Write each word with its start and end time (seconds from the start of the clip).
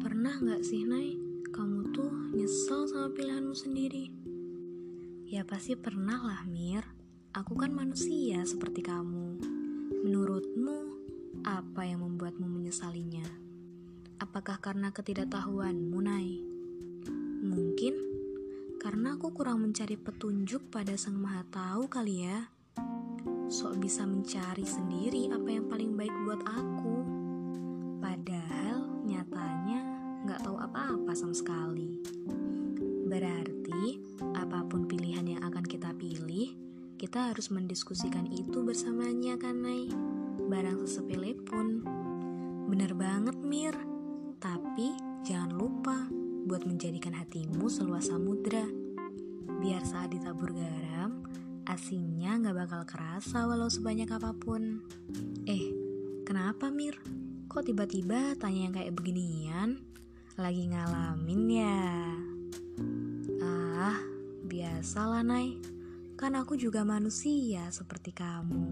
Pernah 0.00 0.32
gak 0.40 0.64
sih, 0.64 0.88
Nay? 0.88 1.12
Kamu 1.52 1.92
tuh 1.92 2.32
nyesel 2.32 2.88
sama 2.88 3.12
pilihanmu 3.12 3.52
sendiri. 3.52 4.08
Ya 5.28 5.44
pasti 5.44 5.76
pernah 5.76 6.24
lah, 6.24 6.48
Mir. 6.48 6.88
Aku 7.36 7.52
kan 7.52 7.68
manusia 7.68 8.40
seperti 8.48 8.80
kamu. 8.80 9.36
Menurutmu, 10.00 10.78
apa 11.44 11.84
yang 11.84 12.00
membuatmu 12.00 12.48
menyesalinya? 12.48 13.28
Apakah 14.16 14.56
karena 14.56 14.88
ketidaktahuanmu, 14.88 16.00
Nay? 16.00 16.40
Mungkin 17.44 17.94
karena 18.80 19.20
aku 19.20 19.36
kurang 19.36 19.60
mencari 19.68 20.00
petunjuk 20.00 20.72
pada 20.72 20.96
Sang 20.96 21.20
Maha 21.20 21.44
Tahu 21.52 21.92
kali 21.92 22.24
ya. 22.24 22.48
Sok 23.52 23.84
bisa 23.84 24.08
mencari 24.08 24.64
sendiri 24.64 25.28
apa 25.28 25.48
yang 25.52 25.68
paling 25.68 25.92
baik 25.92 26.14
buat 26.24 26.40
aku 26.48 26.69
apa-apa 31.10 31.26
sama 31.26 31.34
sekali. 31.34 31.98
Berarti, 33.10 33.98
apa 34.38 34.62
pun 34.62 34.86
pilihan 34.86 35.26
yang 35.26 35.42
akan 35.42 35.66
kita 35.66 35.90
pilih, 35.98 36.54
kita 37.02 37.34
harus 37.34 37.50
mendiskusikan 37.50 38.30
itu 38.30 38.62
bersamanya 38.62 39.34
kan, 39.34 39.58
Nay? 39.58 39.90
Barang 40.46 40.78
sesepele 40.86 41.34
pun. 41.34 41.82
Bener 42.70 42.94
banget, 42.94 43.34
Mir. 43.42 43.74
Tapi, 44.38 44.94
jangan 45.26 45.50
lupa 45.50 46.06
buat 46.46 46.62
menjadikan 46.62 47.18
hatimu 47.18 47.66
seluas 47.66 48.06
samudra. 48.06 48.70
Biar 49.58 49.82
saat 49.82 50.14
ditabur 50.14 50.54
garam, 50.54 51.26
asinnya 51.66 52.38
nggak 52.38 52.54
bakal 52.54 52.82
kerasa 52.86 53.50
walau 53.50 53.66
sebanyak 53.66 54.14
apa 54.14 54.30
pun. 54.30 54.78
Eh, 55.50 55.74
kenapa, 56.22 56.70
Mir? 56.70 56.94
Kok 57.50 57.66
tiba-tiba 57.66 58.38
tanya 58.38 58.70
yang 58.70 58.74
kayak 58.78 58.94
beginian? 58.94 59.90
Lagi 60.40 60.72
ngalamin 60.72 61.42
ya? 61.52 61.84
Ah, 63.44 64.00
biasalah, 64.48 65.20
Nay. 65.20 65.60
Kan 66.16 66.32
aku 66.32 66.56
juga 66.56 66.80
manusia 66.80 67.68
seperti 67.68 68.16
kamu. 68.16 68.64